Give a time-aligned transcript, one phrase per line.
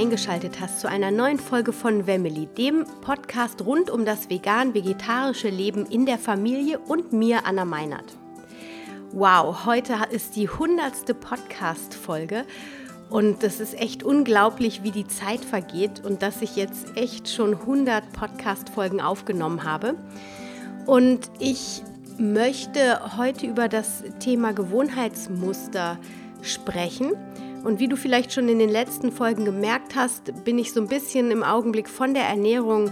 [0.00, 5.84] eingeschaltet hast zu einer neuen Folge von Wemmeli, dem Podcast rund um das vegan-vegetarische Leben
[5.84, 8.16] in der Familie und mir, Anna Meinert.
[9.12, 12.46] Wow, heute ist die hundertste Podcast-Folge
[13.10, 17.52] und es ist echt unglaublich, wie die Zeit vergeht und dass ich jetzt echt schon
[17.52, 19.96] 100 Podcast-Folgen aufgenommen habe.
[20.86, 21.82] Und ich
[22.16, 25.98] möchte heute über das Thema Gewohnheitsmuster
[26.40, 27.12] sprechen.
[27.64, 30.88] Und wie du vielleicht schon in den letzten Folgen gemerkt hast, bin ich so ein
[30.88, 32.90] bisschen im Augenblick von der Ernährung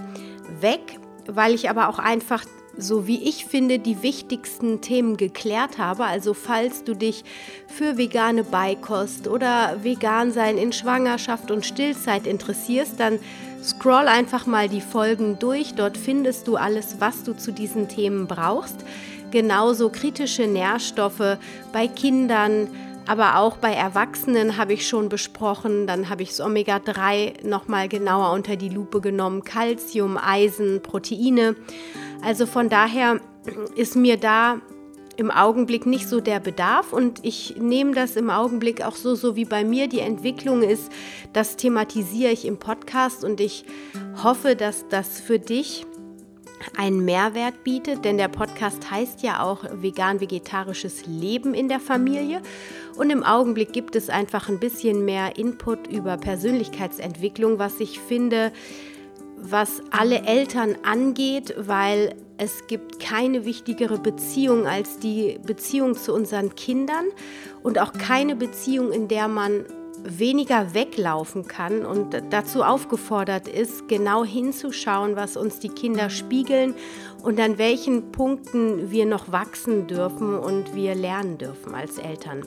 [0.61, 2.45] weg, weil ich aber auch einfach
[2.79, 6.05] so wie ich finde, die wichtigsten Themen geklärt habe.
[6.05, 7.25] Also falls du dich
[7.67, 13.19] für vegane Beikost oder vegan sein in Schwangerschaft und Stillzeit interessierst, dann
[13.63, 15.75] scroll einfach mal die Folgen durch.
[15.75, 18.85] Dort findest du alles, was du zu diesen Themen brauchst.
[19.33, 21.37] Genauso kritische Nährstoffe
[21.73, 22.69] bei Kindern,
[23.09, 25.87] aber auch bei Erwachsenen habe ich schon besprochen.
[25.87, 29.45] Dann habe ich das Omega-3 nochmal genauer unter die Lupe genommen.
[29.45, 31.57] Calcium, Eisen, Proteine.
[32.23, 33.19] Also von daher
[33.75, 34.61] ist mir da
[35.17, 39.35] im Augenblick nicht so der Bedarf und ich nehme das im Augenblick auch so, so
[39.35, 40.93] wie bei mir die Entwicklung ist.
[41.33, 43.65] Das thematisiere ich im Podcast und ich
[44.23, 45.87] hoffe, dass das für dich
[46.77, 52.43] einen Mehrwert bietet, denn der Podcast heißt ja auch vegan-vegetarisches Leben in der Familie.
[52.97, 58.53] Und im Augenblick gibt es einfach ein bisschen mehr Input über Persönlichkeitsentwicklung, was ich finde,
[59.37, 66.55] was alle Eltern angeht, weil es gibt keine wichtigere Beziehung als die Beziehung zu unseren
[66.55, 67.07] Kindern
[67.63, 69.65] und auch keine Beziehung, in der man
[70.05, 76.75] weniger weglaufen kann und dazu aufgefordert ist, genau hinzuschauen, was uns die Kinder spiegeln
[77.23, 82.43] und an welchen Punkten wir noch wachsen dürfen und wir lernen dürfen als Eltern.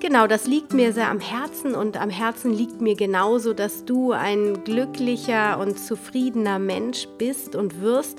[0.00, 4.12] Genau, das liegt mir sehr am Herzen und am Herzen liegt mir genauso, dass du
[4.12, 8.18] ein glücklicher und zufriedener Mensch bist und wirst.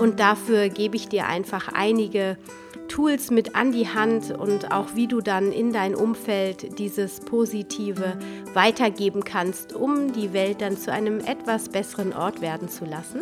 [0.00, 2.36] Und dafür gebe ich dir einfach einige
[2.90, 8.18] Tools mit an die Hand und auch wie du dann in dein Umfeld dieses Positive
[8.52, 13.20] weitergeben kannst, um die Welt dann zu einem etwas besseren Ort werden zu lassen.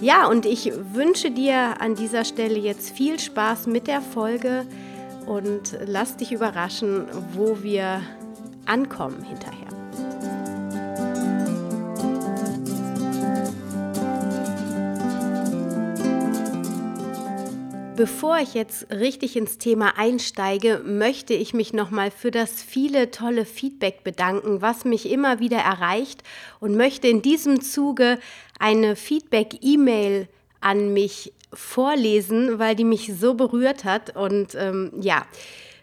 [0.00, 4.66] Ja, und ich wünsche dir an dieser Stelle jetzt viel Spaß mit der Folge
[5.26, 8.02] und lass dich überraschen, wo wir
[8.66, 9.59] ankommen hinterher.
[18.00, 23.44] Bevor ich jetzt richtig ins Thema einsteige, möchte ich mich nochmal für das viele tolle
[23.44, 26.22] Feedback bedanken, was mich immer wieder erreicht
[26.60, 28.18] und möchte in diesem Zuge
[28.58, 30.28] eine Feedback-E-Mail
[30.62, 34.16] an mich vorlesen, weil die mich so berührt hat.
[34.16, 35.26] Und ähm, ja,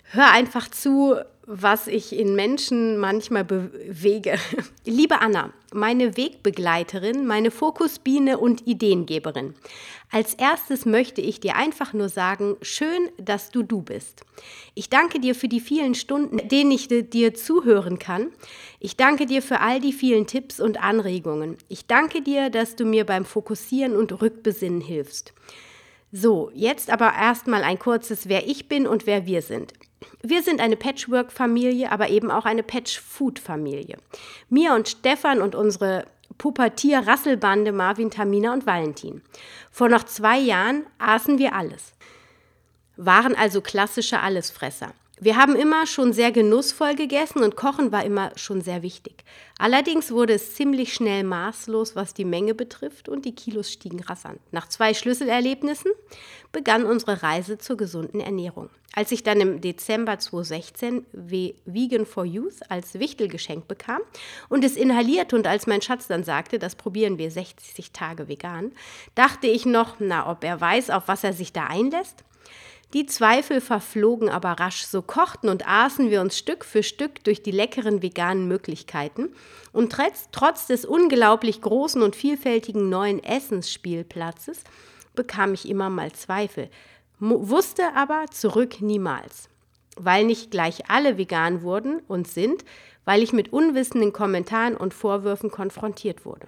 [0.10, 1.18] hör einfach zu,
[1.50, 4.38] was ich in Menschen manchmal bewege.
[4.86, 9.56] Liebe Anna, meine Wegbegleiterin, meine Fokusbiene und Ideengeberin.
[10.12, 14.26] Als erstes möchte ich dir einfach nur sagen, schön, dass du du bist.
[14.76, 18.28] Ich danke dir für die vielen Stunden, denen ich dir zuhören kann.
[18.82, 21.56] Ich danke dir für all die vielen Tipps und Anregungen.
[21.70, 25.34] Ich danke dir, dass du mir beim Fokussieren und Rückbesinnen hilfst.
[26.12, 29.74] So, jetzt aber erstmal ein kurzes, wer ich bin und wer wir sind.
[30.22, 33.98] Wir sind eine Patchwork-Familie, aber eben auch eine Patch-Food-Familie.
[34.50, 36.06] Mir und Stefan und unsere
[36.38, 39.22] Pubertier-Rasselbande Marvin, Tamina und Valentin.
[39.72, 41.94] Vor noch zwei Jahren aßen wir alles,
[42.96, 44.94] waren also klassische Allesfresser.
[45.20, 49.24] Wir haben immer schon sehr genussvoll gegessen und Kochen war immer schon sehr wichtig.
[49.58, 54.40] Allerdings wurde es ziemlich schnell maßlos, was die Menge betrifft und die Kilos stiegen rasant.
[54.52, 55.92] Nach zwei Schlüsselerlebnissen
[56.58, 58.72] begann unsere Reise zur gesunden Ernährung.
[58.96, 64.02] Als ich dann im Dezember 2016 Vegan for Youth als Wichtelgeschenk bekam
[64.50, 68.72] und es inhalierte und als mein Schatz dann sagte, das probieren wir 60 Tage vegan,
[69.14, 72.24] dachte ich noch, na, ob er weiß, auf was er sich da einlässt?
[72.94, 77.44] Die Zweifel verflogen aber rasch, so kochten und aßen wir uns Stück für Stück durch
[77.44, 79.30] die leckeren veganen Möglichkeiten
[79.74, 84.64] und trotz, trotz des unglaublich großen und vielfältigen neuen Essensspielplatzes
[85.18, 86.70] bekam ich immer mal Zweifel,
[87.20, 89.50] wusste aber zurück niemals.
[89.98, 92.64] Weil nicht gleich alle vegan wurden und sind,
[93.04, 96.48] weil ich mit unwissenden Kommentaren und Vorwürfen konfrontiert wurde.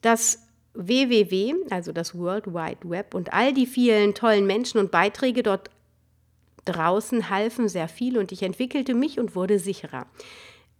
[0.00, 5.42] Das www, also das World Wide Web und all die vielen tollen Menschen und Beiträge
[5.42, 5.70] dort
[6.64, 10.06] draußen halfen sehr viel und ich entwickelte mich und wurde sicherer.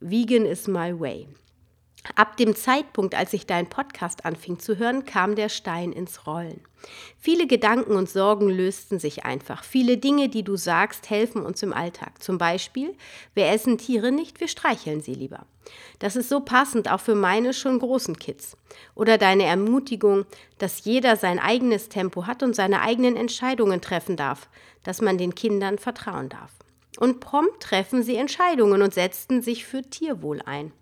[0.00, 1.26] Vegan is my way.
[2.14, 6.60] Ab dem Zeitpunkt, als ich deinen Podcast anfing zu hören, kam der Stein ins Rollen.
[7.18, 9.64] Viele Gedanken und Sorgen lösten sich einfach.
[9.64, 12.22] Viele Dinge, die du sagst, helfen uns im Alltag.
[12.22, 12.94] Zum Beispiel,
[13.34, 15.44] wir essen Tiere nicht, wir streicheln sie lieber.
[15.98, 18.56] Das ist so passend auch für meine schon großen Kids.
[18.94, 20.24] Oder deine Ermutigung,
[20.58, 24.48] dass jeder sein eigenes Tempo hat und seine eigenen Entscheidungen treffen darf,
[24.84, 26.52] dass man den Kindern vertrauen darf.
[26.98, 30.72] Und prompt treffen sie Entscheidungen und setzten sich für Tierwohl ein.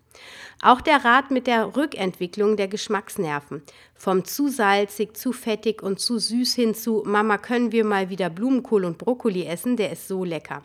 [0.61, 3.63] Auch der Rat mit der Rückentwicklung der Geschmacksnerven.
[3.95, 8.29] Vom zu salzig, zu fettig und zu süß hin zu Mama, können wir mal wieder
[8.29, 10.63] Blumenkohl und Brokkoli essen, der ist so lecker.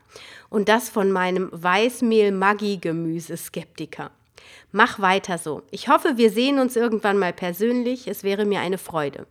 [0.49, 4.10] Und das von meinem Weißmehl-Maggi-Gemüse-Skeptiker.
[4.70, 5.62] Mach weiter so.
[5.70, 8.08] Ich hoffe, wir sehen uns irgendwann mal persönlich.
[8.08, 9.26] Es wäre mir eine Freude.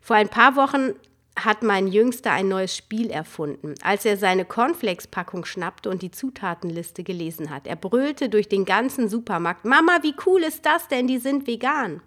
[0.00, 0.94] Vor ein paar Wochen
[1.44, 7.02] hat mein Jüngster ein neues Spiel erfunden, als er seine Cornflakes-Packung schnappte und die Zutatenliste
[7.02, 7.66] gelesen hat.
[7.66, 12.02] Er brüllte durch den ganzen Supermarkt, Mama, wie cool ist das denn, die sind vegan.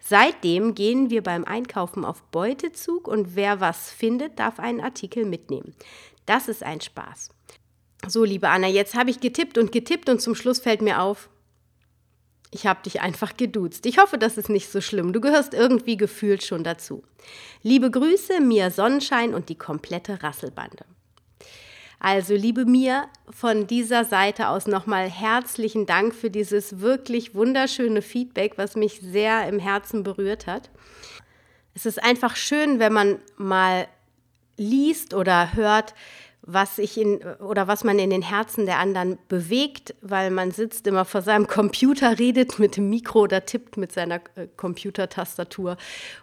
[0.00, 5.74] Seitdem gehen wir beim Einkaufen auf Beutezug und wer was findet, darf einen Artikel mitnehmen.
[6.26, 7.30] Das ist ein Spaß.
[8.06, 11.28] So, liebe Anna, jetzt habe ich getippt und getippt und zum Schluss fällt mir auf,
[12.50, 13.86] ich habe dich einfach geduzt.
[13.86, 15.12] Ich hoffe, das ist nicht so schlimm.
[15.12, 17.04] Du gehörst irgendwie gefühlt schon dazu.
[17.62, 20.84] Liebe Grüße, Mia Sonnenschein und die komplette Rasselbande.
[22.02, 28.54] Also, liebe Mia, von dieser Seite aus nochmal herzlichen Dank für dieses wirklich wunderschöne Feedback,
[28.56, 30.70] was mich sehr im Herzen berührt hat.
[31.74, 33.86] Es ist einfach schön, wenn man mal
[34.56, 35.94] liest oder hört,
[36.42, 40.86] was ich in oder was man in den Herzen der anderen bewegt, weil man sitzt
[40.86, 45.76] immer vor seinem Computer, redet mit dem Mikro oder tippt mit seiner äh, Computertastatur.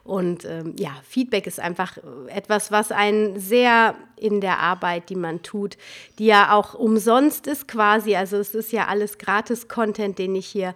[0.03, 1.97] Und ähm, ja, Feedback ist einfach
[2.27, 5.77] etwas, was einen sehr in der Arbeit, die man tut,
[6.17, 8.15] die ja auch umsonst ist quasi.
[8.15, 10.73] Also es ist ja alles Gratis-Content, den ich hier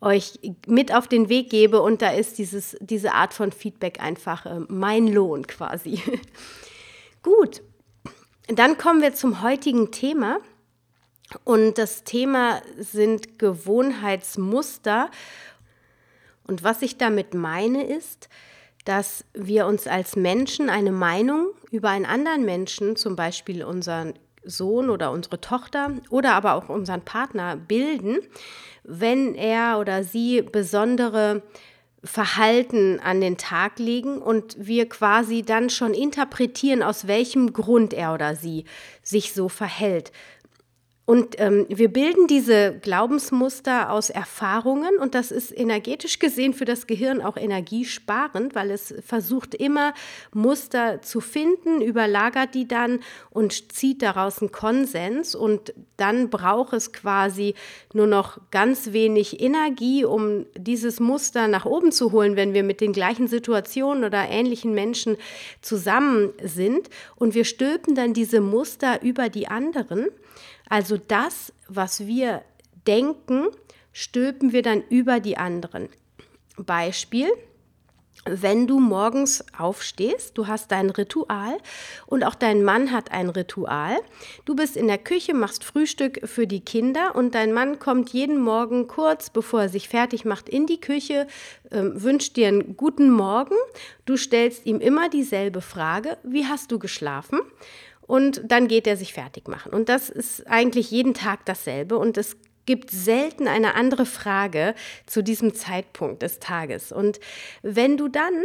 [0.00, 1.82] euch mit auf den Weg gebe.
[1.82, 6.00] Und da ist dieses, diese Art von Feedback einfach äh, mein Lohn quasi.
[7.22, 7.62] Gut,
[8.48, 10.38] dann kommen wir zum heutigen Thema.
[11.44, 15.10] Und das Thema sind Gewohnheitsmuster.
[16.46, 18.28] Und was ich damit meine ist,
[18.84, 24.12] dass wir uns als Menschen eine Meinung über einen anderen Menschen, zum Beispiel unseren
[24.44, 28.18] Sohn oder unsere Tochter oder aber auch unseren Partner bilden,
[28.82, 31.42] wenn er oder sie besondere
[32.04, 38.14] Verhalten an den Tag legen und wir quasi dann schon interpretieren, aus welchem Grund er
[38.14, 38.64] oder sie
[39.02, 40.12] sich so verhält.
[41.06, 46.86] Und ähm, wir bilden diese Glaubensmuster aus Erfahrungen und das ist energetisch gesehen für das
[46.86, 49.92] Gehirn auch energiesparend, weil es versucht immer
[50.32, 56.94] Muster zu finden, überlagert die dann und zieht daraus einen Konsens und dann braucht es
[56.94, 57.54] quasi
[57.92, 62.80] nur noch ganz wenig Energie, um dieses Muster nach oben zu holen, wenn wir mit
[62.80, 65.18] den gleichen Situationen oder ähnlichen Menschen
[65.60, 70.06] zusammen sind und wir stülpen dann diese Muster über die anderen.
[70.68, 72.42] Also das, was wir
[72.86, 73.46] denken,
[73.92, 75.88] stülpen wir dann über die anderen.
[76.56, 77.28] Beispiel,
[78.26, 81.58] wenn du morgens aufstehst, du hast dein Ritual
[82.06, 83.98] und auch dein Mann hat ein Ritual.
[84.46, 88.38] Du bist in der Küche, machst Frühstück für die Kinder und dein Mann kommt jeden
[88.38, 91.26] Morgen kurz, bevor er sich fertig macht, in die Küche,
[91.70, 93.56] äh, wünscht dir einen guten Morgen.
[94.06, 97.40] Du stellst ihm immer dieselbe Frage, wie hast du geschlafen?
[98.06, 99.72] Und dann geht er sich fertig machen.
[99.72, 104.74] Und das ist eigentlich jeden Tag dasselbe und es gibt selten eine andere Frage
[105.06, 106.92] zu diesem Zeitpunkt des Tages.
[106.92, 107.20] Und
[107.62, 108.44] wenn du dann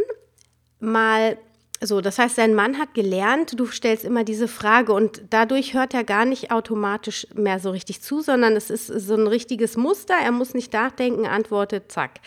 [0.78, 1.38] mal
[1.82, 5.94] so, das heißt, dein Mann hat gelernt, du stellst immer diese Frage und dadurch hört
[5.94, 10.14] er gar nicht automatisch mehr so richtig zu, sondern es ist so ein richtiges Muster.
[10.22, 12.20] Er muss nicht nachdenken, antwortet, zack.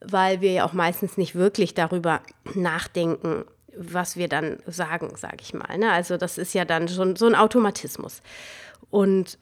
[0.00, 2.22] Weil wir ja auch meistens nicht wirklich darüber
[2.54, 3.44] nachdenken,
[3.76, 5.78] was wir dann sagen, sage ich mal.
[5.78, 5.90] Ne?
[5.92, 8.22] Also das ist ja dann schon so ein Automatismus.
[8.90, 9.38] Und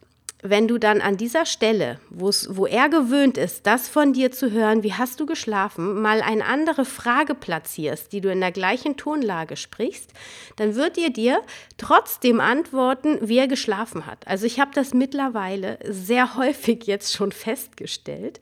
[0.47, 4.83] wenn du dann an dieser Stelle, wo er gewöhnt ist, das von dir zu hören,
[4.83, 9.57] wie hast du geschlafen, mal eine andere Frage platzierst, die du in der gleichen Tonlage
[9.57, 10.13] sprichst,
[10.57, 11.41] dann wird ihr dir
[11.79, 14.29] trotzdem antworten, wie er geschlafen hat.
[14.29, 18.39] Also ich habe das mittlerweile sehr häufig jetzt schon festgestellt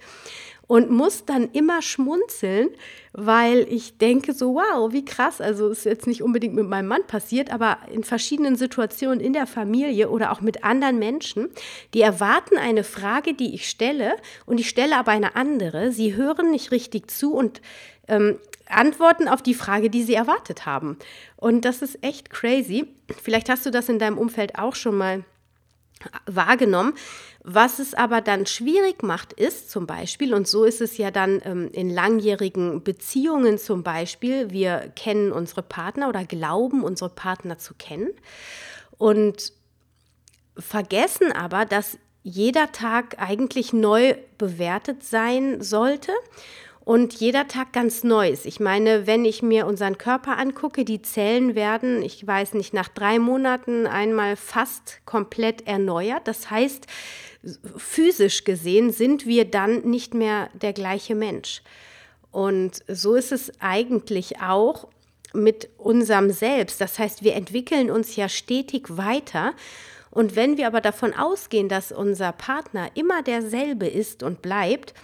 [0.73, 2.71] und muss dann immer schmunzeln,
[3.13, 5.43] weil ich denke so, wow, wie krass.
[5.43, 9.47] Also ist jetzt nicht unbedingt mit meinem Mann passiert, aber in verschiedenen Situationen in der
[9.47, 11.51] Familie oder auch mit anderen Menschen,
[11.93, 14.15] die erwarten eine Frage, die ich stelle
[14.47, 15.93] und ich stelle aber eine andere.
[15.93, 17.61] Sie hören nicht richtig zu und
[18.09, 20.97] ähm, antworten auf die Frage, die sie erwartet haben.
[21.37, 22.87] Und das ist echt crazy.
[23.23, 25.23] Vielleicht hast du das in deinem Umfeld auch schon mal
[26.27, 26.95] wahrgenommen.
[27.45, 31.43] Was es aber dann schwierig macht, ist zum Beispiel, und so ist es ja dann
[31.45, 37.75] ähm, in langjährigen Beziehungen zum Beispiel, wir kennen unsere Partner oder glauben unsere Partner zu
[37.75, 38.11] kennen
[38.97, 39.53] und
[40.57, 46.13] vergessen aber, dass jeder Tag eigentlich neu bewertet sein sollte
[46.85, 48.45] und jeder Tag ganz neu ist.
[48.45, 52.89] Ich meine, wenn ich mir unseren Körper angucke, die Zellen werden, ich weiß nicht, nach
[52.89, 56.27] drei Monaten einmal fast komplett erneuert.
[56.27, 56.87] Das heißt,
[57.77, 61.63] physisch gesehen sind wir dann nicht mehr der gleiche Mensch.
[62.33, 64.89] Und so ist es eigentlich auch
[65.35, 66.81] mit unserem Selbst.
[66.81, 69.53] Das heißt, wir entwickeln uns ja stetig weiter.
[70.11, 74.95] Und wenn wir aber davon ausgehen, dass unser Partner immer derselbe ist und bleibt,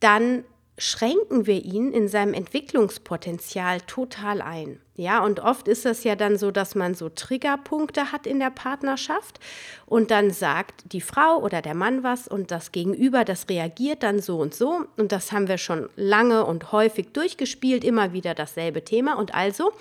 [0.00, 0.44] dann
[0.78, 4.80] schränken wir ihn in seinem Entwicklungspotenzial total ein.
[4.98, 8.50] Ja, und oft ist es ja dann so, dass man so Triggerpunkte hat in der
[8.50, 9.38] Partnerschaft
[9.84, 14.20] und dann sagt die Frau oder der Mann was und das Gegenüber, das reagiert dann
[14.20, 14.84] so und so.
[14.96, 19.18] Und das haben wir schon lange und häufig durchgespielt, immer wieder dasselbe Thema.
[19.18, 19.72] Und also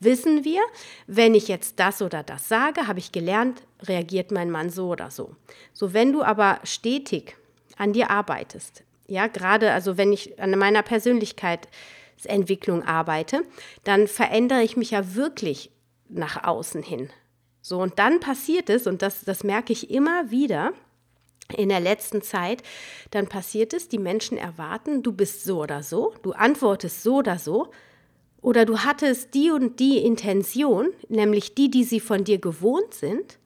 [0.00, 0.62] wissen wir,
[1.06, 5.10] wenn ich jetzt das oder das sage, habe ich gelernt, reagiert mein Mann so oder
[5.10, 5.34] so.
[5.74, 7.36] So, wenn du aber stetig
[7.76, 13.42] an dir arbeitest, ja, gerade also wenn ich an meiner Persönlichkeitsentwicklung arbeite,
[13.84, 15.70] dann verändere ich mich ja wirklich
[16.08, 17.10] nach außen hin.
[17.60, 20.72] So, und dann passiert es, und das, das merke ich immer wieder
[21.56, 22.62] in der letzten Zeit,
[23.10, 27.38] dann passiert es, die Menschen erwarten, du bist so oder so, du antwortest so oder
[27.38, 27.70] so,
[28.40, 33.38] oder du hattest die und die Intention, nämlich die, die sie von dir gewohnt sind,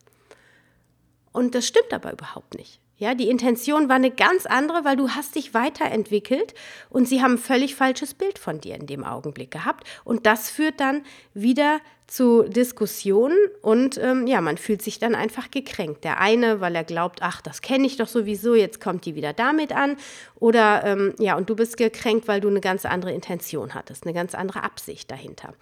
[1.31, 2.79] und das stimmt aber überhaupt nicht.
[2.99, 6.55] Ja, die Intention war eine ganz andere, weil du hast dich weiterentwickelt
[6.89, 9.87] und sie haben ein völlig falsches Bild von dir in dem Augenblick gehabt.
[10.03, 11.03] Und das führt dann
[11.35, 16.05] wieder zu Diskussionen und ähm, ja, man fühlt sich dann einfach gekränkt.
[16.05, 19.33] Der eine, weil er glaubt, ach, das kenne ich doch sowieso, jetzt kommt die wieder
[19.33, 19.97] damit an.
[20.39, 24.13] Oder ähm, ja, und du bist gekränkt, weil du eine ganz andere Intention hattest, eine
[24.13, 25.53] ganz andere Absicht dahinter.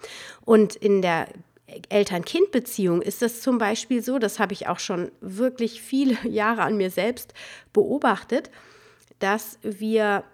[0.44, 1.26] Und in der
[1.88, 6.76] Eltern-Kind-Beziehung ist das zum Beispiel so, das habe ich auch schon wirklich viele Jahre an
[6.76, 7.34] mir selbst
[7.72, 8.50] beobachtet,
[9.18, 10.24] dass wir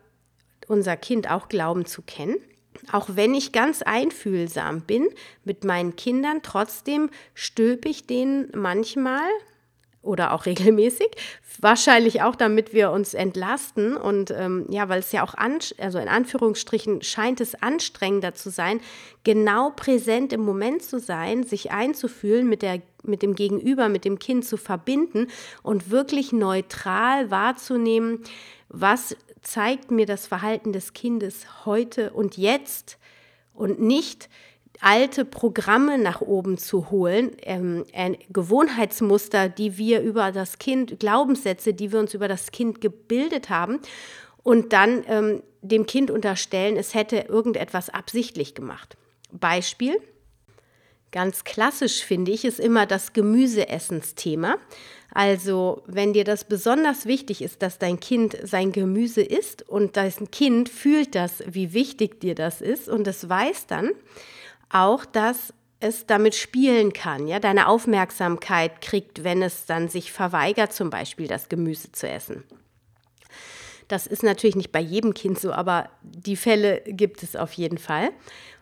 [0.69, 2.37] unser Kind auch glauben zu kennen.
[2.91, 5.09] Auch wenn ich ganz einfühlsam bin
[5.45, 9.29] mit meinen Kindern, trotzdem stülpe ich denen manchmal
[10.03, 11.09] oder auch regelmäßig.
[11.61, 15.99] Wahrscheinlich auch, damit wir uns entlasten und ähm, ja, weil es ja auch, an, also
[15.99, 18.81] in Anführungsstrichen scheint es anstrengender zu sein,
[19.25, 24.19] genau präsent im Moment zu sein, sich einzufühlen, mit, der, mit dem Gegenüber, mit dem
[24.19, 25.29] Kind zu verbinden
[25.63, 28.21] und wirklich neutral wahrzunehmen,
[28.69, 32.99] was zeigt mir das Verhalten des Kindes heute und jetzt
[33.55, 34.29] und nicht,
[34.83, 37.85] alte Programme nach oben zu holen, ähm,
[38.31, 43.79] Gewohnheitsmuster, die wir über das Kind, Glaubenssätze, die wir uns über das Kind gebildet haben
[44.43, 48.97] und dann ähm, dem Kind unterstellen, es hätte irgendetwas absichtlich gemacht.
[49.31, 50.01] Beispiel,
[51.13, 54.57] ganz klassisch finde ich, ist immer das Gemüseessensthema.
[55.15, 60.31] Also, wenn dir das besonders wichtig ist, dass dein Kind sein Gemüse isst und dein
[60.33, 63.91] Kind fühlt das, wie wichtig dir das ist und es weiß dann,
[64.73, 70.73] auch, dass es damit spielen kann, ja, deine Aufmerksamkeit kriegt, wenn es dann sich verweigert,
[70.73, 72.45] zum Beispiel das Gemüse zu essen.
[73.89, 77.79] Das ist natürlich nicht bei jedem Kind so, aber die Fälle gibt es auf jeden
[77.79, 78.11] Fall.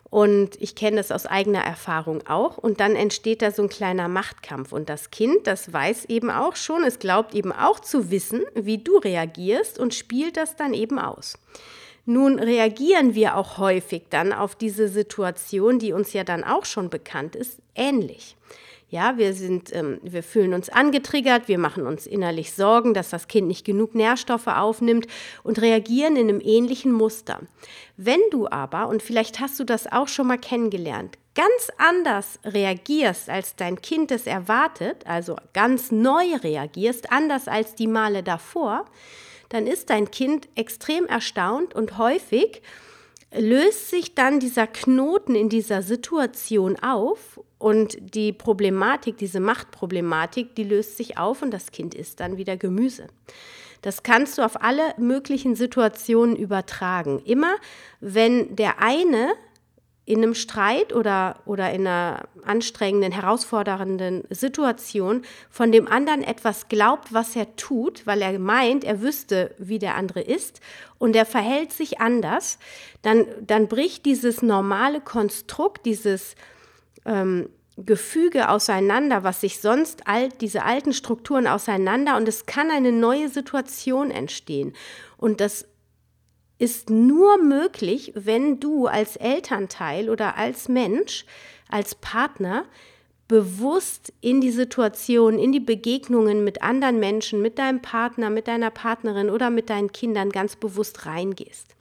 [0.09, 2.57] Und ich kenne das aus eigener Erfahrung auch.
[2.57, 4.73] Und dann entsteht da so ein kleiner Machtkampf.
[4.73, 8.79] Und das Kind, das weiß eben auch schon, es glaubt eben auch zu wissen, wie
[8.79, 11.37] du reagierst und spielt das dann eben aus.
[12.11, 16.89] Nun reagieren wir auch häufig dann auf diese Situation, die uns ja dann auch schon
[16.89, 18.35] bekannt ist, ähnlich.
[18.89, 23.29] Ja, wir sind, ähm, wir fühlen uns angetriggert, wir machen uns innerlich Sorgen, dass das
[23.29, 25.07] Kind nicht genug Nährstoffe aufnimmt
[25.43, 27.39] und reagieren in einem ähnlichen Muster.
[27.95, 33.29] Wenn du aber, und vielleicht hast du das auch schon mal kennengelernt, ganz anders reagierst,
[33.29, 38.83] als dein Kind es erwartet, also ganz neu reagierst, anders als die Male davor,
[39.51, 42.61] dann ist dein Kind extrem erstaunt und häufig
[43.33, 50.63] löst sich dann dieser Knoten in dieser Situation auf und die Problematik, diese Machtproblematik, die
[50.63, 53.07] löst sich auf und das Kind isst dann wieder Gemüse.
[53.81, 57.19] Das kannst du auf alle möglichen Situationen übertragen.
[57.25, 57.55] Immer
[57.99, 59.33] wenn der eine
[60.11, 67.13] in einem Streit oder, oder in einer anstrengenden, herausfordernden Situation von dem anderen etwas glaubt,
[67.13, 70.59] was er tut, weil er meint, er wüsste, wie der andere ist
[70.97, 72.59] und er verhält sich anders,
[73.03, 76.35] dann, dann bricht dieses normale Konstrukt, dieses
[77.05, 82.91] ähm, Gefüge auseinander, was sich sonst alt, diese alten Strukturen auseinander und es kann eine
[82.91, 84.73] neue Situation entstehen.
[85.15, 85.67] Und das
[86.61, 91.25] ist nur möglich, wenn du als Elternteil oder als Mensch,
[91.69, 92.65] als Partner
[93.27, 98.69] bewusst in die Situation, in die Begegnungen mit anderen Menschen, mit deinem Partner, mit deiner
[98.69, 101.75] Partnerin oder mit deinen Kindern ganz bewusst reingehst.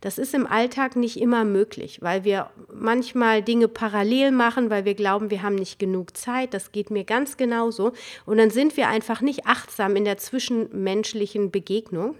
[0.00, 4.94] Das ist im Alltag nicht immer möglich, weil wir manchmal Dinge parallel machen, weil wir
[4.94, 6.54] glauben, wir haben nicht genug Zeit.
[6.54, 7.92] Das geht mir ganz genauso.
[8.26, 12.16] Und dann sind wir einfach nicht achtsam in der zwischenmenschlichen Begegnung.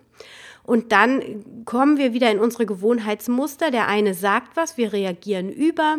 [0.64, 3.70] Und dann kommen wir wieder in unsere Gewohnheitsmuster.
[3.70, 5.98] Der eine sagt was, wir reagieren über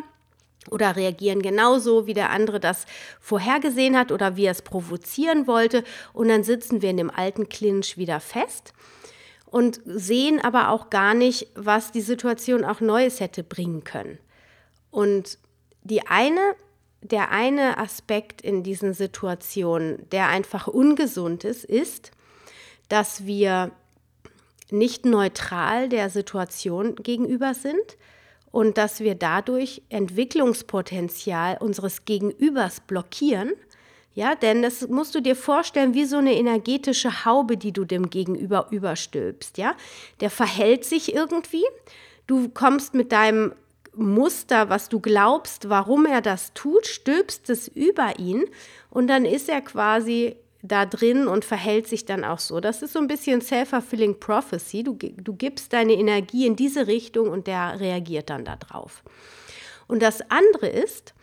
[0.71, 2.85] oder reagieren genauso, wie der andere das
[3.19, 5.83] vorhergesehen hat oder wie er es provozieren wollte.
[6.13, 8.73] Und dann sitzen wir in dem alten Clinch wieder fest
[9.45, 14.17] und sehen aber auch gar nicht, was die Situation auch Neues hätte bringen können.
[14.89, 15.37] Und
[15.83, 16.55] die eine,
[17.01, 22.11] der eine Aspekt in diesen Situationen, der einfach ungesund ist, ist,
[22.89, 23.71] dass wir
[24.71, 27.97] nicht neutral der Situation gegenüber sind,
[28.55, 33.51] und dass wir dadurch Entwicklungspotenzial unseres Gegenübers blockieren.
[34.13, 38.09] Ja, denn das musst du dir vorstellen wie so eine energetische Haube, die du dem
[38.09, 39.57] Gegenüber überstülpst.
[39.57, 39.75] Ja,
[40.21, 41.65] der verhält sich irgendwie.
[42.27, 43.51] Du kommst mit deinem
[43.93, 48.45] Muster, was du glaubst, warum er das tut, stülpst es über ihn
[48.89, 52.59] und dann ist er quasi da drin und verhält sich dann auch so.
[52.59, 54.83] Das ist so ein bisschen self-fulfilling prophecy.
[54.83, 59.03] Du, du gibst deine Energie in diese Richtung und der reagiert dann darauf.
[59.87, 61.13] Und das andere ist,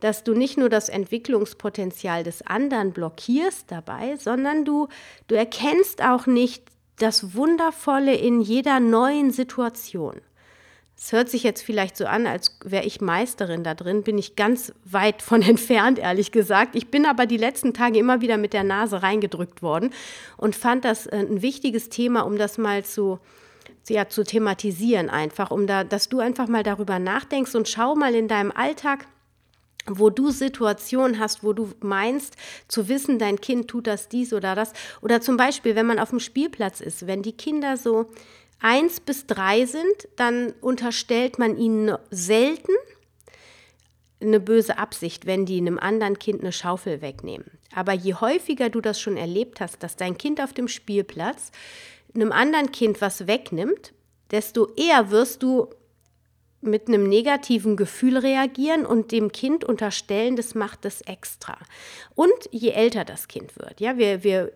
[0.00, 4.88] dass du nicht nur das Entwicklungspotenzial des anderen blockierst dabei, sondern du,
[5.26, 6.64] du erkennst auch nicht
[6.98, 10.20] das Wundervolle in jeder neuen Situation.
[11.00, 14.34] Es hört sich jetzt vielleicht so an, als wäre ich Meisterin da drin, bin ich
[14.34, 16.74] ganz weit von entfernt, ehrlich gesagt.
[16.74, 19.90] Ich bin aber die letzten Tage immer wieder mit der Nase reingedrückt worden
[20.36, 23.20] und fand das äh, ein wichtiges Thema, um das mal zu,
[23.88, 28.16] ja, zu thematisieren einfach, um da, dass du einfach mal darüber nachdenkst und schau mal
[28.16, 29.06] in deinem Alltag,
[29.86, 32.34] wo du Situationen hast, wo du meinst
[32.66, 34.72] zu wissen, dein Kind tut das dies oder das.
[35.00, 38.10] Oder zum Beispiel, wenn man auf dem Spielplatz ist, wenn die Kinder so
[38.60, 42.72] eins bis drei sind, dann unterstellt man ihnen selten
[44.20, 47.58] eine böse Absicht, wenn die einem anderen Kind eine Schaufel wegnehmen.
[47.74, 51.52] Aber je häufiger du das schon erlebt hast, dass dein Kind auf dem Spielplatz
[52.14, 53.92] einem anderen Kind was wegnimmt,
[54.30, 55.68] desto eher wirst du
[56.60, 61.56] mit einem negativen Gefühl reagieren und dem Kind unterstellen, das macht das extra.
[62.16, 64.52] Und je älter das Kind wird, ja, wir, wir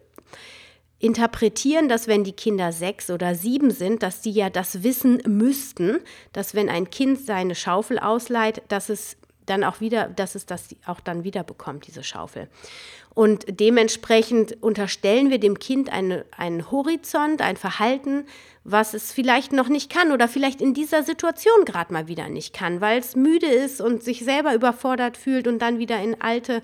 [1.03, 5.99] interpretieren, dass wenn die Kinder sechs oder sieben sind, dass die ja das wissen müssten,
[6.33, 10.69] dass wenn ein Kind seine Schaufel ausleiht, dass es dann auch wieder, dass es das
[10.87, 12.49] auch dann wieder bekommt, diese Schaufel.
[13.15, 18.25] Und dementsprechend unterstellen wir dem Kind eine, einen Horizont, ein Verhalten,
[18.63, 22.55] was es vielleicht noch nicht kann oder vielleicht in dieser Situation gerade mal wieder nicht
[22.55, 26.63] kann, weil es müde ist und sich selber überfordert fühlt und dann wieder in alte,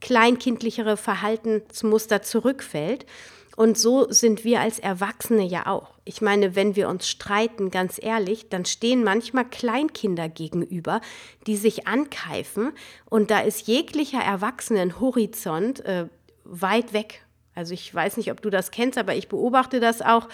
[0.00, 3.06] kleinkindlichere Verhaltensmuster zurückfällt.
[3.56, 5.90] Und so sind wir als Erwachsene ja auch.
[6.04, 11.00] Ich meine, wenn wir uns streiten, ganz ehrlich, dann stehen manchmal Kleinkinder gegenüber,
[11.46, 12.72] die sich ankeifen
[13.04, 16.06] und da ist jeglicher Erwachsenenhorizont äh,
[16.44, 17.24] weit weg.
[17.54, 20.28] Also ich weiß nicht, ob du das kennst, aber ich beobachte das auch.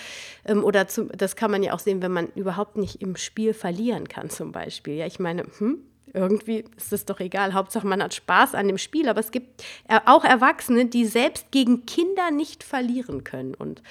[0.44, 3.54] Ähm, oder zum, das kann man ja auch sehen, wenn man überhaupt nicht im Spiel
[3.54, 4.94] verlieren kann zum Beispiel.
[4.94, 5.82] Ja, ich meine, hm,
[6.14, 7.54] irgendwie ist es doch egal.
[7.54, 9.08] Hauptsache, man hat Spaß an dem Spiel.
[9.08, 9.64] Aber es gibt
[10.06, 13.54] auch Erwachsene, die selbst gegen Kinder nicht verlieren können.
[13.54, 13.82] Und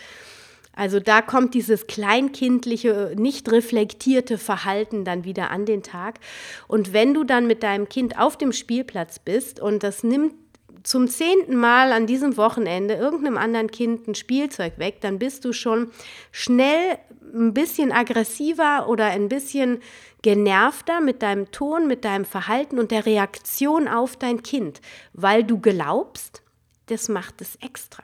[0.74, 6.20] also da kommt dieses kleinkindliche, nicht reflektierte Verhalten dann wieder an den Tag.
[6.68, 10.34] Und wenn du dann mit deinem Kind auf dem Spielplatz bist und das nimmt
[10.84, 15.52] zum zehnten Mal an diesem Wochenende irgendeinem anderen Kind ein Spielzeug weg, dann bist du
[15.52, 15.92] schon
[16.32, 16.98] schnell
[17.38, 19.82] ein bisschen aggressiver oder ein bisschen
[20.22, 24.82] genervter mit deinem Ton, mit deinem Verhalten und der Reaktion auf dein Kind,
[25.14, 26.42] weil du glaubst,
[26.88, 28.04] das macht es extra.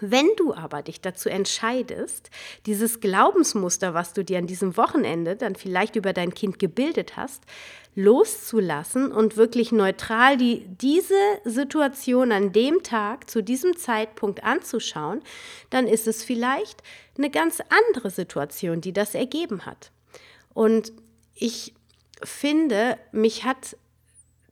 [0.00, 2.30] Wenn du aber dich dazu entscheidest,
[2.66, 7.44] dieses Glaubensmuster, was du dir an diesem Wochenende dann vielleicht über dein Kind gebildet hast,
[7.94, 15.20] loszulassen und wirklich neutral die, diese Situation an dem Tag zu diesem Zeitpunkt anzuschauen,
[15.70, 16.82] dann ist es vielleicht
[17.16, 19.90] eine ganz andere Situation, die das ergeben hat.
[20.54, 20.92] Und
[21.34, 21.74] ich
[22.22, 23.76] finde, mich hat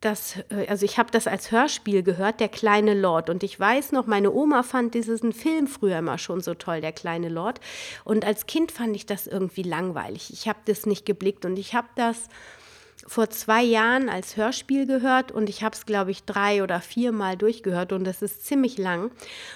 [0.07, 3.29] das, äh, also ich habe das als Hörspiel gehört, Der kleine Lord.
[3.29, 6.93] Und ich weiß noch, meine Oma fand diesen Film früher immer schon so toll, Der
[6.93, 7.61] kleine Lord.
[8.05, 10.33] Und als Kind fand ich das irgendwie langweilig.
[10.33, 12.29] Ich habe das nicht geblickt und ich habe das
[13.07, 17.13] vor zwei Jahren als Hörspiel gehört und ich habe es, glaube ich, drei oder vier
[17.13, 19.11] Mal durchgehört und das ist ziemlich lang.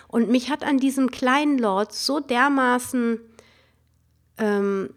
[0.09, 3.19] Und mich hat an diesem kleinen Lord so dermaßen
[4.39, 4.91] ähm,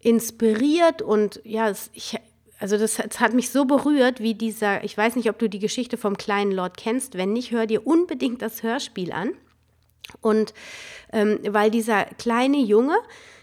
[0.00, 2.20] inspiriert und ja, ich,
[2.62, 5.58] also das, das, hat mich so berührt, wie dieser, ich weiß nicht, ob du die
[5.58, 9.32] Geschichte vom kleinen Lord kennst, wenn nicht, hör dir unbedingt das Hörspiel an.
[10.20, 10.54] Und
[11.12, 12.94] ähm, weil dieser kleine Junge,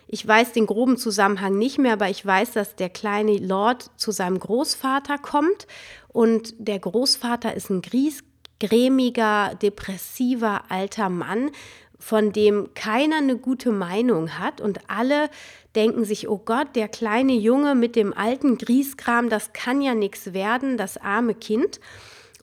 [0.07, 4.11] ich weiß den groben Zusammenhang nicht mehr, aber ich weiß, dass der kleine Lord zu
[4.11, 5.67] seinem Großvater kommt
[6.07, 11.51] und der Großvater ist ein griesgrämiger, depressiver alter Mann,
[11.99, 15.29] von dem keiner eine gute Meinung hat und alle
[15.75, 20.33] denken sich, oh Gott, der kleine Junge mit dem alten Grieskram, das kann ja nichts
[20.33, 21.79] werden, das arme Kind.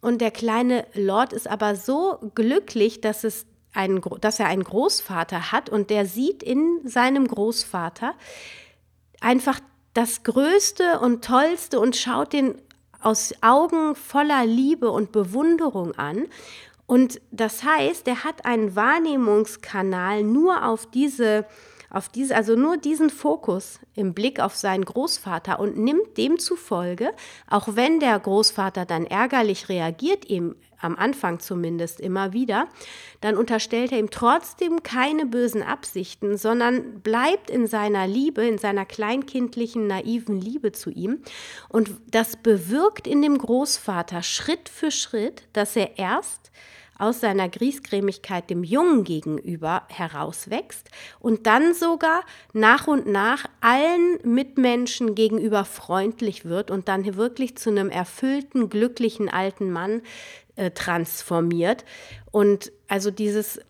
[0.03, 5.51] Und der kleine Lord ist aber so glücklich, dass, es einen, dass er einen Großvater
[5.51, 8.15] hat und der sieht in seinem Großvater
[9.21, 9.59] einfach
[9.95, 12.61] das Größte und Tollste und schaut den
[13.01, 16.27] aus Augen voller Liebe und Bewunderung an.
[16.87, 21.47] Und das heißt, er hat einen Wahrnehmungskanal nur auf diese
[21.89, 27.13] auf diese, also nur diesen Fokus im Blick auf seinen Großvater und nimmt demzufolge,
[27.49, 32.69] auch wenn der Großvater dann ärgerlich reagiert, ihm am Anfang zumindest immer wieder,
[33.21, 38.87] dann unterstellt er ihm trotzdem keine bösen Absichten, sondern bleibt in seiner Liebe, in seiner
[38.87, 41.21] kleinkindlichen, naiven Liebe zu ihm.
[41.69, 46.51] Und das bewirkt in dem Großvater Schritt für Schritt, dass er erst
[46.99, 50.89] aus seiner Griesgrämigkeit dem Jungen gegenüber herauswächst
[51.21, 57.71] und dann sogar nach und nach allen Mitmenschen gegenüber freundlich wird und dann wirklich zu
[57.71, 60.03] einem erfüllten, glücklichen alten Mann
[60.57, 61.85] äh, transformiert.
[62.31, 63.61] Und also dieses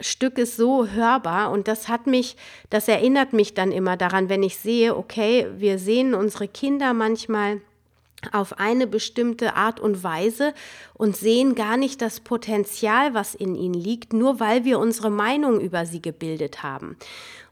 [0.00, 2.36] Stück ist so hörbar und das hat mich,
[2.70, 7.60] das erinnert mich dann immer daran, wenn ich sehe, okay, wir sehen unsere Kinder manchmal
[8.32, 10.54] auf eine bestimmte Art und Weise
[10.94, 15.60] und sehen gar nicht das Potenzial, was in ihnen liegt, nur weil wir unsere Meinung
[15.60, 16.96] über sie gebildet haben.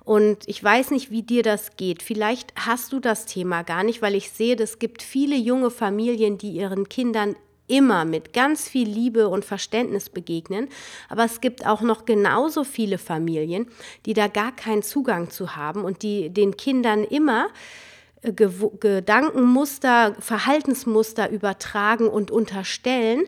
[0.05, 2.03] Und ich weiß nicht, wie dir das geht.
[2.03, 6.39] Vielleicht hast du das Thema gar nicht, weil ich sehe, es gibt viele junge Familien,
[6.39, 7.37] die ihren Kindern
[7.71, 10.69] immer mit ganz viel Liebe und Verständnis begegnen.
[11.09, 13.69] Aber es gibt auch noch genauso viele Familien,
[14.05, 17.49] die da gar keinen Zugang zu haben und die den Kindern immer
[18.23, 23.25] Gedankenmuster, Verhaltensmuster übertragen und unterstellen,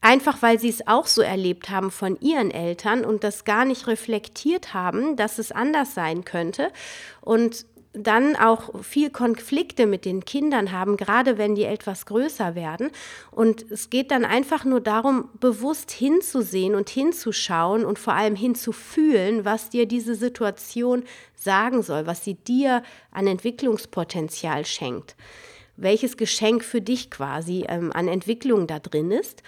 [0.00, 3.86] einfach weil sie es auch so erlebt haben von ihren Eltern und das gar nicht
[3.86, 6.72] reflektiert haben, dass es anders sein könnte.
[7.20, 12.90] Und dann auch viel Konflikte mit den Kindern haben, gerade wenn die etwas größer werden.
[13.30, 19.44] Und es geht dann einfach nur darum, bewusst hinzusehen und hinzuschauen und vor allem hinzufühlen,
[19.44, 25.14] was dir diese Situation sagen soll, was sie dir an Entwicklungspotenzial schenkt,
[25.76, 29.42] welches Geschenk für dich quasi ähm, an Entwicklung da drin ist.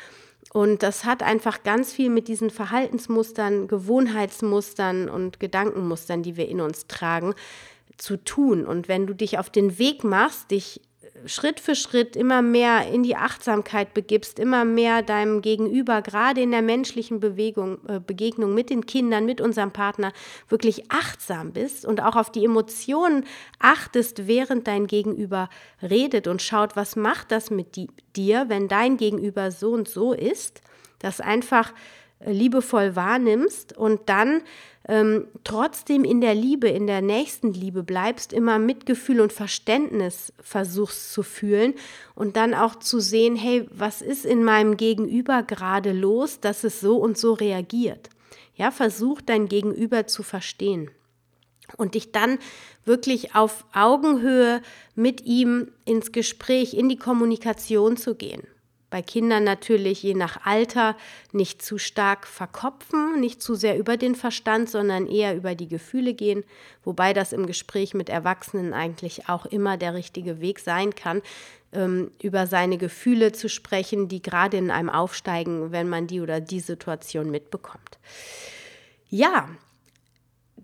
[0.53, 6.61] Und das hat einfach ganz viel mit diesen Verhaltensmustern, Gewohnheitsmustern und Gedankenmustern, die wir in
[6.61, 7.35] uns tragen,
[7.97, 8.67] zu tun.
[8.67, 10.81] Und wenn du dich auf den Weg machst, dich
[11.27, 16.51] Schritt für Schritt immer mehr in die Achtsamkeit begibst, immer mehr deinem Gegenüber, gerade in
[16.51, 20.13] der menschlichen Bewegung, äh, Begegnung mit den Kindern, mit unserem Partner,
[20.49, 23.25] wirklich achtsam bist und auch auf die Emotionen
[23.59, 25.49] achtest, während dein Gegenüber
[25.83, 27.77] redet und schaut, was macht das mit
[28.17, 30.61] dir, wenn dein Gegenüber so und so ist,
[30.99, 31.73] das einfach
[32.21, 34.43] äh, liebevoll wahrnimmst und dann
[34.87, 41.13] ähm, trotzdem in der Liebe, in der nächsten Liebe bleibst, immer Mitgefühl und Verständnis versuchst
[41.13, 41.75] zu fühlen
[42.15, 46.81] und dann auch zu sehen, hey, was ist in meinem Gegenüber gerade los, dass es
[46.81, 48.11] so und so reagiert.
[48.57, 50.91] Ja, versuch dein Gegenüber zu verstehen
[51.77, 52.39] und dich dann
[52.85, 54.61] wirklich auf Augenhöhe
[54.95, 58.43] mit ihm ins Gespräch, in die Kommunikation zu gehen.
[58.95, 60.97] Bei Kindern natürlich je nach Alter
[61.33, 66.15] nicht zu stark verkopfen, nicht zu sehr über den Verstand, sondern eher über die Gefühle
[66.15, 66.45] gehen,
[66.85, 71.23] wobei das im Gespräch mit Erwachsenen eigentlich auch immer der richtige Weg sein kann,
[71.73, 76.41] ähm, über seine Gefühle zu sprechen, die gerade in einem aufsteigen, wenn man die oder
[76.41, 77.99] die Situation mitbekommt.
[79.09, 79.49] Ja,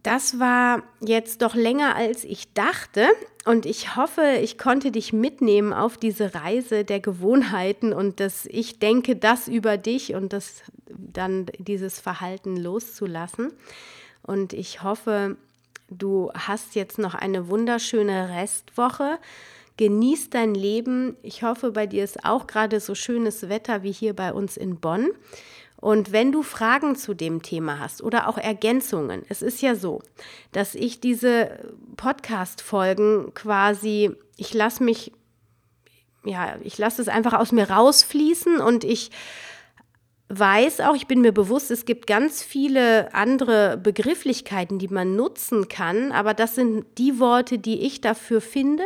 [0.02, 3.08] das war jetzt doch länger, als ich dachte.
[3.44, 8.78] Und ich hoffe, ich konnte dich mitnehmen auf diese Reise der Gewohnheiten und dass ich
[8.78, 13.52] denke, das über dich und das dann dieses Verhalten loszulassen.
[14.22, 15.36] Und ich hoffe,
[15.88, 19.18] du hast jetzt noch eine wunderschöne Restwoche.
[19.76, 21.16] Genieß dein Leben.
[21.22, 24.76] Ich hoffe, bei dir ist auch gerade so schönes Wetter wie hier bei uns in
[24.76, 25.08] Bonn.
[25.80, 30.02] Und wenn du Fragen zu dem Thema hast oder auch Ergänzungen, es ist ja so,
[30.52, 31.58] dass ich diese
[31.96, 35.12] Podcast-Folgen quasi, ich lasse mich,
[36.24, 39.10] ja, ich lasse es einfach aus mir rausfließen und ich
[40.30, 45.68] weiß auch, ich bin mir bewusst, es gibt ganz viele andere Begrifflichkeiten, die man nutzen
[45.68, 48.84] kann, aber das sind die Worte, die ich dafür finde.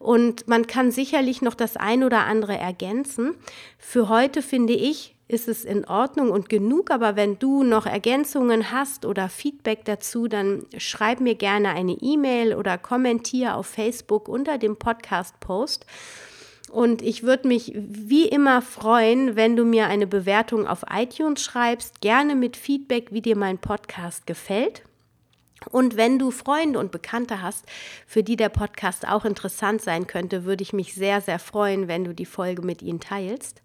[0.00, 3.36] Und man kann sicherlich noch das ein oder andere ergänzen.
[3.78, 8.70] Für heute finde ich, ist es in Ordnung und genug, aber wenn du noch Ergänzungen
[8.70, 14.58] hast oder Feedback dazu, dann schreib mir gerne eine E-Mail oder kommentiere auf Facebook unter
[14.58, 15.86] dem Podcast-Post.
[16.70, 22.00] Und ich würde mich wie immer freuen, wenn du mir eine Bewertung auf iTunes schreibst,
[22.00, 24.82] gerne mit Feedback, wie dir mein Podcast gefällt.
[25.70, 27.64] Und wenn du Freunde und Bekannte hast,
[28.06, 32.04] für die der Podcast auch interessant sein könnte, würde ich mich sehr, sehr freuen, wenn
[32.04, 33.62] du die Folge mit ihnen teilst.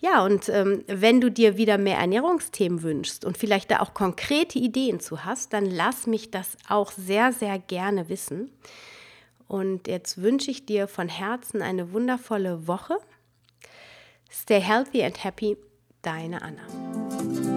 [0.00, 4.58] Ja, und ähm, wenn du dir wieder mehr Ernährungsthemen wünschst und vielleicht da auch konkrete
[4.58, 8.50] Ideen zu hast, dann lass mich das auch sehr, sehr gerne wissen.
[9.46, 12.96] Und jetzt wünsche ich dir von Herzen eine wundervolle Woche.
[14.30, 15.58] Stay healthy and happy,
[16.02, 17.49] deine Anna.